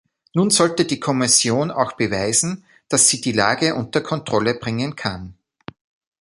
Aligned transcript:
Nun 0.33 0.49
sollte 0.49 0.85
die 0.85 0.99
Kommission 0.99 1.69
auch 1.69 1.93
beweisen, 1.93 2.65
dass 2.89 3.07
sie 3.07 3.21
die 3.21 3.33
Lage 3.33 3.75
unter 3.75 4.01
Kontrolle 4.01 4.55
bringen 4.55 4.95
kann. 4.95 5.35